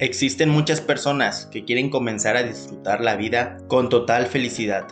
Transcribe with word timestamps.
Existen 0.00 0.48
muchas 0.48 0.80
personas 0.80 1.44
que 1.52 1.66
quieren 1.66 1.90
comenzar 1.90 2.34
a 2.34 2.42
disfrutar 2.42 3.02
la 3.02 3.16
vida 3.16 3.58
con 3.68 3.90
total 3.90 4.24
felicidad. 4.24 4.88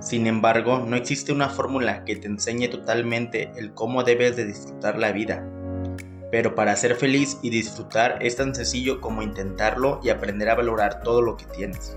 Sin 0.00 0.26
embargo, 0.26 0.84
no 0.86 0.96
existe 0.96 1.32
una 1.32 1.48
fórmula 1.48 2.04
que 2.04 2.16
te 2.16 2.26
enseñe 2.26 2.68
totalmente 2.68 3.50
el 3.56 3.72
cómo 3.72 4.04
debes 4.04 4.36
de 4.36 4.44
disfrutar 4.44 4.98
la 4.98 5.12
vida. 5.12 5.48
Pero 6.30 6.54
para 6.54 6.76
ser 6.76 6.94
feliz 6.94 7.38
y 7.40 7.48
disfrutar 7.48 8.18
es 8.20 8.36
tan 8.36 8.54
sencillo 8.54 9.00
como 9.00 9.22
intentarlo 9.22 9.98
y 10.04 10.10
aprender 10.10 10.50
a 10.50 10.56
valorar 10.56 11.02
todo 11.02 11.22
lo 11.22 11.38
que 11.38 11.46
tienes. 11.46 11.94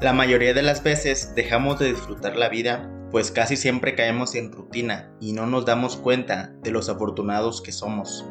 La 0.00 0.14
mayoría 0.14 0.54
de 0.54 0.62
las 0.62 0.82
veces 0.82 1.34
dejamos 1.34 1.78
de 1.78 1.90
disfrutar 1.90 2.34
la 2.34 2.48
vida 2.48 2.90
pues 3.10 3.30
casi 3.30 3.58
siempre 3.58 3.94
caemos 3.94 4.34
en 4.36 4.52
rutina 4.52 5.12
y 5.20 5.34
no 5.34 5.44
nos 5.44 5.66
damos 5.66 5.98
cuenta 5.98 6.54
de 6.62 6.70
los 6.70 6.88
afortunados 6.88 7.60
que 7.60 7.72
somos. 7.72 8.24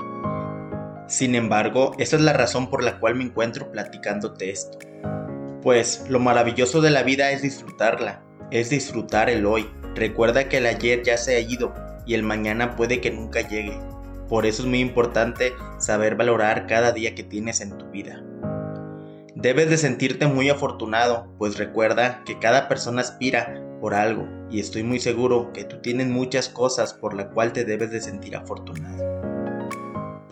Sin 1.11 1.35
embargo, 1.35 1.91
esa 1.99 2.15
es 2.15 2.21
la 2.21 2.31
razón 2.31 2.69
por 2.69 2.81
la 2.81 2.97
cual 2.97 3.15
me 3.15 3.25
encuentro 3.25 3.69
platicándote 3.69 4.49
esto. 4.49 4.79
Pues 5.61 6.05
lo 6.07 6.21
maravilloso 6.21 6.79
de 6.79 6.89
la 6.89 7.03
vida 7.03 7.31
es 7.31 7.41
disfrutarla, 7.41 8.23
es 8.49 8.69
disfrutar 8.69 9.29
el 9.29 9.45
hoy. 9.45 9.69
Recuerda 9.93 10.47
que 10.47 10.59
el 10.59 10.67
ayer 10.67 11.03
ya 11.03 11.17
se 11.17 11.35
ha 11.35 11.41
ido 11.41 11.73
y 12.05 12.13
el 12.13 12.23
mañana 12.23 12.77
puede 12.77 13.01
que 13.01 13.11
nunca 13.11 13.41
llegue. 13.41 13.77
Por 14.29 14.45
eso 14.45 14.61
es 14.61 14.69
muy 14.69 14.79
importante 14.79 15.51
saber 15.79 16.15
valorar 16.15 16.65
cada 16.65 16.93
día 16.93 17.13
que 17.13 17.23
tienes 17.23 17.59
en 17.59 17.77
tu 17.77 17.87
vida. 17.87 18.23
Debes 19.35 19.69
de 19.69 19.77
sentirte 19.77 20.27
muy 20.27 20.49
afortunado, 20.49 21.27
pues 21.37 21.57
recuerda 21.57 22.23
que 22.25 22.39
cada 22.39 22.69
persona 22.69 23.01
aspira 23.01 23.61
por 23.81 23.95
algo 23.95 24.29
y 24.49 24.61
estoy 24.61 24.83
muy 24.83 25.01
seguro 25.01 25.51
que 25.51 25.65
tú 25.65 25.81
tienes 25.81 26.07
muchas 26.07 26.47
cosas 26.47 26.93
por 26.93 27.13
la 27.13 27.31
cual 27.31 27.51
te 27.51 27.65
debes 27.65 27.91
de 27.91 27.99
sentir 27.99 28.37
afortunado. 28.37 29.10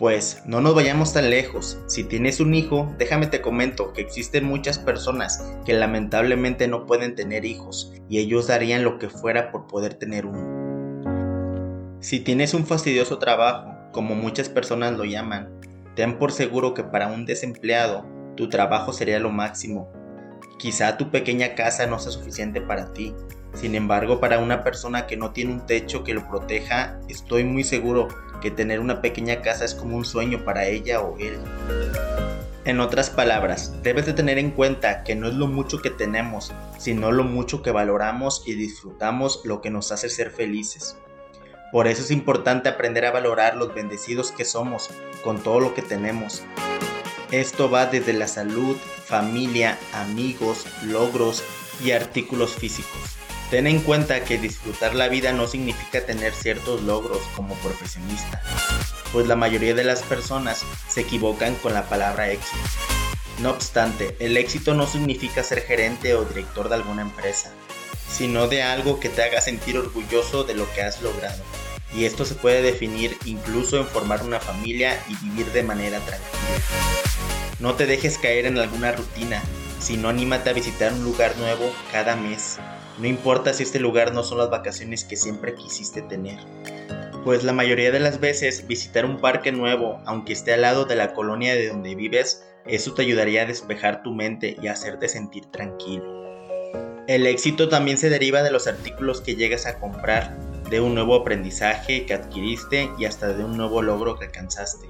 Pues 0.00 0.40
no 0.46 0.62
nos 0.62 0.74
vayamos 0.74 1.12
tan 1.12 1.28
lejos. 1.28 1.78
Si 1.86 2.04
tienes 2.04 2.40
un 2.40 2.54
hijo, 2.54 2.90
déjame 2.96 3.26
te 3.26 3.42
comento 3.42 3.92
que 3.92 4.00
existen 4.00 4.46
muchas 4.46 4.78
personas 4.78 5.44
que 5.66 5.74
lamentablemente 5.74 6.68
no 6.68 6.86
pueden 6.86 7.14
tener 7.14 7.44
hijos 7.44 7.92
y 8.08 8.18
ellos 8.18 8.46
darían 8.46 8.82
lo 8.82 8.98
que 8.98 9.10
fuera 9.10 9.52
por 9.52 9.66
poder 9.66 9.92
tener 9.92 10.24
uno. 10.24 11.98
Si 12.00 12.18
tienes 12.18 12.54
un 12.54 12.64
fastidioso 12.66 13.18
trabajo, 13.18 13.74
como 13.92 14.14
muchas 14.14 14.48
personas 14.48 14.96
lo 14.96 15.04
llaman, 15.04 15.50
ten 15.96 16.18
por 16.18 16.32
seguro 16.32 16.72
que 16.72 16.82
para 16.82 17.08
un 17.08 17.26
desempleado 17.26 18.06
tu 18.38 18.48
trabajo 18.48 18.94
sería 18.94 19.20
lo 19.20 19.28
máximo. 19.28 19.92
Quizá 20.58 20.96
tu 20.96 21.10
pequeña 21.10 21.54
casa 21.54 21.86
no 21.86 21.98
sea 21.98 22.12
suficiente 22.12 22.62
para 22.62 22.94
ti, 22.94 23.14
sin 23.52 23.74
embargo 23.74 24.18
para 24.18 24.38
una 24.38 24.64
persona 24.64 25.06
que 25.06 25.18
no 25.18 25.32
tiene 25.32 25.52
un 25.52 25.66
techo 25.66 26.04
que 26.04 26.14
lo 26.14 26.26
proteja, 26.26 26.98
estoy 27.10 27.44
muy 27.44 27.64
seguro 27.64 28.08
que 28.40 28.50
tener 28.50 28.80
una 28.80 29.00
pequeña 29.00 29.42
casa 29.42 29.64
es 29.64 29.74
como 29.74 29.96
un 29.96 30.04
sueño 30.04 30.44
para 30.44 30.66
ella 30.66 31.00
o 31.00 31.16
él. 31.18 31.38
En 32.64 32.80
otras 32.80 33.10
palabras, 33.10 33.82
debes 33.82 34.06
de 34.06 34.12
tener 34.12 34.38
en 34.38 34.50
cuenta 34.50 35.02
que 35.02 35.14
no 35.14 35.28
es 35.28 35.34
lo 35.34 35.46
mucho 35.46 35.80
que 35.80 35.90
tenemos, 35.90 36.52
sino 36.78 37.10
lo 37.10 37.24
mucho 37.24 37.62
que 37.62 37.70
valoramos 37.70 38.42
y 38.46 38.54
disfrutamos 38.54 39.40
lo 39.44 39.60
que 39.60 39.70
nos 39.70 39.92
hace 39.92 40.08
ser 40.10 40.30
felices. 40.30 40.96
Por 41.72 41.86
eso 41.86 42.02
es 42.02 42.10
importante 42.10 42.68
aprender 42.68 43.06
a 43.06 43.12
valorar 43.12 43.56
los 43.56 43.74
bendecidos 43.74 44.32
que 44.32 44.44
somos 44.44 44.90
con 45.22 45.42
todo 45.42 45.60
lo 45.60 45.74
que 45.74 45.82
tenemos. 45.82 46.42
Esto 47.30 47.70
va 47.70 47.86
desde 47.86 48.12
la 48.12 48.26
salud, 48.26 48.76
familia, 49.04 49.78
amigos, 49.92 50.66
logros 50.84 51.44
y 51.82 51.92
artículos 51.92 52.54
físicos. 52.56 53.19
Ten 53.50 53.66
en 53.66 53.80
cuenta 53.80 54.22
que 54.22 54.38
disfrutar 54.38 54.94
la 54.94 55.08
vida 55.08 55.32
no 55.32 55.48
significa 55.48 56.06
tener 56.06 56.32
ciertos 56.32 56.82
logros 56.82 57.18
como 57.34 57.56
profesionista, 57.56 58.40
pues 59.12 59.26
la 59.26 59.34
mayoría 59.34 59.74
de 59.74 59.82
las 59.82 60.02
personas 60.04 60.62
se 60.88 61.00
equivocan 61.00 61.56
con 61.56 61.74
la 61.74 61.88
palabra 61.88 62.30
éxito. 62.30 62.62
No 63.40 63.50
obstante, 63.50 64.14
el 64.20 64.36
éxito 64.36 64.74
no 64.74 64.86
significa 64.86 65.42
ser 65.42 65.62
gerente 65.62 66.14
o 66.14 66.24
director 66.24 66.68
de 66.68 66.76
alguna 66.76 67.02
empresa, 67.02 67.50
sino 68.08 68.46
de 68.46 68.62
algo 68.62 69.00
que 69.00 69.08
te 69.08 69.24
haga 69.24 69.40
sentir 69.40 69.76
orgulloso 69.76 70.44
de 70.44 70.54
lo 70.54 70.72
que 70.72 70.82
has 70.82 71.02
logrado. 71.02 71.42
Y 71.92 72.04
esto 72.04 72.24
se 72.24 72.36
puede 72.36 72.62
definir 72.62 73.18
incluso 73.24 73.78
en 73.78 73.86
formar 73.86 74.22
una 74.22 74.38
familia 74.38 75.02
y 75.08 75.16
vivir 75.24 75.46
de 75.46 75.64
manera 75.64 75.98
tranquila. 75.98 76.30
No 77.58 77.74
te 77.74 77.86
dejes 77.86 78.16
caer 78.16 78.46
en 78.46 78.58
alguna 78.58 78.92
rutina, 78.92 79.42
sino 79.80 80.08
anímate 80.08 80.50
a 80.50 80.52
visitar 80.52 80.92
un 80.92 81.02
lugar 81.02 81.36
nuevo 81.36 81.72
cada 81.90 82.14
mes 82.14 82.60
no 83.00 83.06
importa 83.06 83.54
si 83.54 83.62
este 83.62 83.80
lugar 83.80 84.12
no 84.12 84.22
son 84.22 84.38
las 84.38 84.50
vacaciones 84.50 85.04
que 85.04 85.16
siempre 85.16 85.54
quisiste 85.54 86.02
tener. 86.02 86.38
Pues 87.24 87.44
la 87.44 87.54
mayoría 87.54 87.90
de 87.90 88.00
las 88.00 88.20
veces 88.20 88.66
visitar 88.66 89.06
un 89.06 89.18
parque 89.18 89.52
nuevo, 89.52 90.00
aunque 90.04 90.34
esté 90.34 90.52
al 90.52 90.62
lado 90.62 90.84
de 90.84 90.96
la 90.96 91.14
colonia 91.14 91.54
de 91.54 91.68
donde 91.68 91.94
vives, 91.94 92.44
eso 92.66 92.92
te 92.92 93.02
ayudaría 93.02 93.42
a 93.42 93.46
despejar 93.46 94.02
tu 94.02 94.12
mente 94.12 94.56
y 94.62 94.68
hacerte 94.68 95.08
sentir 95.08 95.46
tranquilo. 95.46 96.04
El 97.06 97.26
éxito 97.26 97.70
también 97.70 97.96
se 97.96 98.10
deriva 98.10 98.42
de 98.42 98.50
los 98.50 98.66
artículos 98.66 99.22
que 99.22 99.34
llegas 99.34 99.64
a 99.66 99.78
comprar, 99.78 100.36
de 100.68 100.80
un 100.80 100.94
nuevo 100.94 101.14
aprendizaje 101.14 102.04
que 102.04 102.14
adquiriste 102.14 102.90
y 102.98 103.06
hasta 103.06 103.32
de 103.32 103.44
un 103.44 103.56
nuevo 103.56 103.80
logro 103.80 104.18
que 104.18 104.26
alcanzaste. 104.26 104.88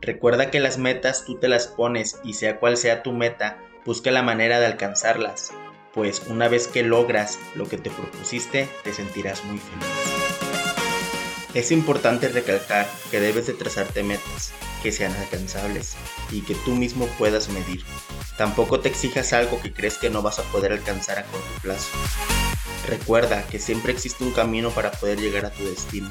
Recuerda 0.00 0.50
que 0.50 0.58
las 0.58 0.78
metas 0.78 1.24
tú 1.26 1.38
te 1.38 1.48
las 1.48 1.68
pones 1.68 2.18
y 2.24 2.32
sea 2.32 2.58
cual 2.58 2.78
sea 2.78 3.02
tu 3.02 3.12
meta, 3.12 3.58
busca 3.84 4.10
la 4.10 4.22
manera 4.22 4.58
de 4.58 4.66
alcanzarlas 4.66 5.52
pues 5.94 6.22
una 6.28 6.48
vez 6.48 6.68
que 6.68 6.82
logras 6.82 7.38
lo 7.54 7.68
que 7.68 7.76
te 7.76 7.90
propusiste, 7.90 8.68
te 8.82 8.92
sentirás 8.92 9.44
muy 9.44 9.58
feliz. 9.58 9.86
Es 11.54 11.70
importante 11.70 12.28
recalcar 12.28 12.88
que 13.10 13.20
debes 13.20 13.46
de 13.46 13.52
trazarte 13.52 14.02
metas 14.02 14.52
que 14.82 14.90
sean 14.90 15.14
alcanzables 15.14 15.96
y 16.30 16.40
que 16.40 16.54
tú 16.54 16.74
mismo 16.74 17.06
puedas 17.18 17.50
medir. 17.50 17.84
Tampoco 18.38 18.80
te 18.80 18.88
exijas 18.88 19.34
algo 19.34 19.60
que 19.60 19.72
crees 19.72 19.98
que 19.98 20.08
no 20.08 20.22
vas 20.22 20.38
a 20.38 20.44
poder 20.44 20.72
alcanzar 20.72 21.18
a 21.18 21.24
corto 21.24 21.46
plazo. 21.60 21.90
Recuerda 22.88 23.46
que 23.46 23.58
siempre 23.58 23.92
existe 23.92 24.24
un 24.24 24.32
camino 24.32 24.70
para 24.70 24.90
poder 24.92 25.20
llegar 25.20 25.44
a 25.44 25.50
tu 25.50 25.64
destino 25.64 26.10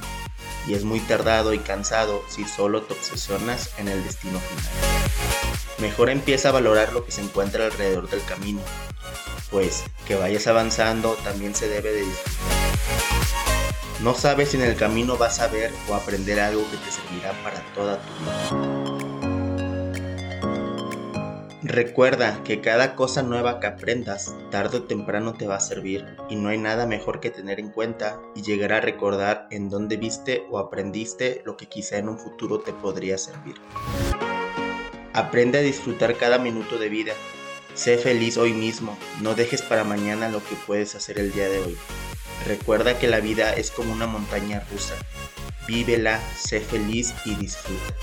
y 0.68 0.76
es 0.76 0.84
muy 0.84 1.00
tardado 1.00 1.54
y 1.54 1.60
cansado 1.60 2.24
si 2.30 2.46
solo 2.46 2.84
te 2.84 2.94
obsesionas 2.94 3.72
en 3.80 3.88
el 3.88 4.04
destino 4.04 4.40
final. 4.40 4.72
Mejor 5.80 6.12
empieza 6.12 6.50
a 6.50 6.52
valorar 6.52 6.94
lo 6.94 7.04
que 7.04 7.12
se 7.12 7.22
encuentra 7.22 7.66
alrededor 7.66 8.08
del 8.10 8.24
camino 8.24 8.62
pues 9.52 9.84
que 10.08 10.16
vayas 10.16 10.48
avanzando 10.48 11.14
también 11.24 11.54
se 11.54 11.68
debe 11.68 11.92
de. 11.92 12.06
No 14.02 14.16
sabes 14.16 14.50
si 14.50 14.58
en 14.58 14.64
el 14.64 14.76
camino 14.76 15.18
vas 15.18 15.40
a 15.40 15.48
ver 15.48 15.72
o 15.88 15.94
aprender 15.94 16.40
algo 16.40 16.64
que 16.72 16.78
te 16.78 16.92
servirá 16.92 17.34
para 17.44 17.60
toda 17.76 18.00
tu 18.00 18.14
vida. 18.24 18.82
Recuerda 21.64 22.42
que 22.44 22.60
cada 22.60 22.96
cosa 22.96 23.22
nueva 23.22 23.60
que 23.60 23.68
aprendas, 23.68 24.36
tarde 24.50 24.80
o 24.80 24.84
temprano 24.84 25.34
te 25.34 25.48
va 25.48 25.58
a 25.58 25.62
servir 25.62 26.06
y 26.28 26.36
no 26.36 26.50
hay 26.50 26.58
nada 26.58 26.88
mejor 26.88 27.20
que 27.20 27.30
tener 27.30 27.60
en 27.60 27.70
cuenta 27.70 28.20
y 28.36 28.42
llegar 28.42 28.74
a 28.74 28.82
recordar 28.82 29.48
en 29.52 29.70
dónde 29.70 29.96
viste 29.96 30.44
o 30.50 30.58
aprendiste 30.58 31.42
lo 31.46 31.56
que 31.56 31.68
quizá 31.68 31.98
en 31.98 32.10
un 32.10 32.18
futuro 32.18 32.60
te 32.60 32.74
podría 32.74 33.18
servir. 33.18 33.56
Aprende 35.14 35.60
a 35.60 35.62
disfrutar 35.62 36.18
cada 36.18 36.40
minuto 36.40 36.78
de 36.78 36.90
vida 36.90 37.14
Sé 37.74 37.98
feliz 37.98 38.38
hoy 38.38 38.54
mismo, 38.54 38.98
no 39.22 39.34
dejes 39.34 39.62
para 39.62 39.84
mañana 39.84 40.28
lo 40.28 40.44
que 40.44 40.56
puedes 40.68 40.94
hacer 40.96 41.20
el 41.20 41.32
día 41.32 41.48
de 41.48 41.60
hoy. 41.60 41.78
Recuerda 42.46 43.00
que 43.00 43.08
la 43.08 43.22
vida 43.22 43.54
es 43.54 43.72
como 43.72 43.94
una 43.94 44.08
montaña 44.08 44.66
rusa. 44.72 44.96
Vívela, 45.68 46.20
sé 46.38 46.60
feliz 46.60 47.14
y 47.24 47.36
disfruta. 47.36 47.96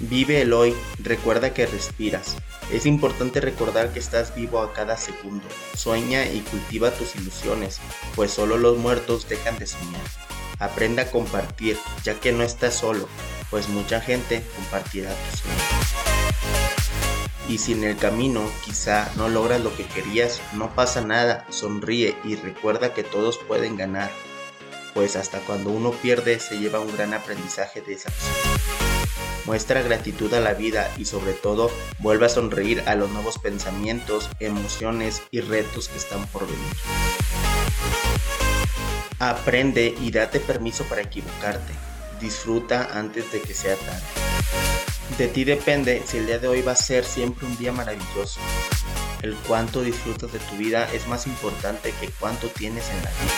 Vive 0.00 0.42
el 0.42 0.52
hoy, 0.52 0.74
recuerda 0.98 1.54
que 1.54 1.64
respiras. 1.64 2.36
Es 2.70 2.84
importante 2.84 3.40
recordar 3.40 3.92
que 3.92 3.98
estás 3.98 4.34
vivo 4.34 4.60
a 4.60 4.74
cada 4.74 4.96
segundo. 4.98 5.46
Sueña 5.74 6.26
y 6.26 6.40
cultiva 6.40 6.90
tus 6.90 7.16
ilusiones, 7.16 7.80
pues 8.14 8.32
solo 8.32 8.58
los 8.58 8.76
muertos 8.76 9.28
dejan 9.28 9.58
de 9.58 9.66
soñar. 9.66 10.02
Aprenda 10.58 11.04
a 11.04 11.10
compartir, 11.10 11.78
ya 12.04 12.20
que 12.20 12.32
no 12.32 12.42
estás 12.42 12.74
solo, 12.74 13.08
pues 13.50 13.68
mucha 13.68 14.00
gente 14.00 14.42
compartirá 14.56 15.14
tus 15.14 15.40
sueños. 15.40 15.91
Y 17.48 17.58
si 17.58 17.72
en 17.72 17.84
el 17.84 17.96
camino 17.96 18.42
quizá 18.64 19.10
no 19.16 19.28
logras 19.28 19.60
lo 19.60 19.74
que 19.76 19.84
querías, 19.84 20.40
no 20.52 20.74
pasa 20.74 21.00
nada, 21.00 21.44
sonríe 21.50 22.16
y 22.24 22.36
recuerda 22.36 22.94
que 22.94 23.02
todos 23.02 23.38
pueden 23.38 23.76
ganar, 23.76 24.10
pues 24.94 25.16
hasta 25.16 25.40
cuando 25.40 25.70
uno 25.70 25.90
pierde 25.90 26.38
se 26.38 26.58
lleva 26.58 26.80
un 26.80 26.92
gran 26.92 27.14
aprendizaje 27.14 27.80
de 27.80 27.94
esa. 27.94 28.10
Muestra 29.44 29.82
gratitud 29.82 30.32
a 30.34 30.40
la 30.40 30.54
vida 30.54 30.88
y 30.96 31.04
sobre 31.04 31.32
todo 31.32 31.70
vuelve 31.98 32.26
a 32.26 32.28
sonreír 32.28 32.82
a 32.86 32.94
los 32.94 33.10
nuevos 33.10 33.38
pensamientos, 33.38 34.30
emociones 34.38 35.22
y 35.32 35.40
retos 35.40 35.88
que 35.88 35.98
están 35.98 36.26
por 36.28 36.46
venir. 36.46 36.76
Aprende 39.18 39.94
y 40.00 40.10
date 40.10 40.38
permiso 40.38 40.84
para 40.84 41.02
equivocarte. 41.02 41.72
Disfruta 42.20 42.90
antes 42.92 43.32
de 43.32 43.40
que 43.40 43.54
sea 43.54 43.76
tarde. 43.76 44.91
De 45.18 45.28
ti 45.28 45.44
depende 45.44 46.02
si 46.06 46.16
el 46.18 46.26
día 46.26 46.38
de 46.38 46.48
hoy 46.48 46.62
va 46.62 46.72
a 46.72 46.76
ser 46.76 47.04
siempre 47.04 47.46
un 47.46 47.56
día 47.58 47.70
maravilloso. 47.70 48.40
El 49.20 49.34
cuánto 49.46 49.82
disfrutas 49.82 50.32
de 50.32 50.38
tu 50.38 50.56
vida 50.56 50.88
es 50.92 51.06
más 51.06 51.26
importante 51.26 51.92
que 52.00 52.08
cuánto 52.18 52.48
tienes 52.48 52.88
en 52.88 52.96
la 52.96 53.10
vida. 53.10 53.32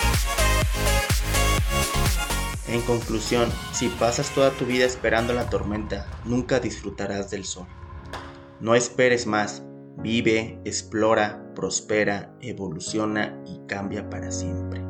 En 2.69 2.81
conclusión, 2.83 3.51
si 3.73 3.89
pasas 3.89 4.31
toda 4.31 4.51
tu 4.53 4.67
vida 4.67 4.85
esperando 4.85 5.33
la 5.33 5.51
tormenta, 5.51 6.07
nunca 6.25 6.61
disfrutarás 6.61 7.31
del 7.31 7.45
sol. 7.45 7.67
No 8.61 8.77
esperes 8.77 9.27
más, 9.27 9.63
vive, 9.99 10.61
explora, 10.65 11.53
prospera, 11.55 12.37
evoluciona 12.41 13.43
y 13.47 13.67
cambia 13.67 14.09
para 14.09 14.31
siempre. 14.31 14.84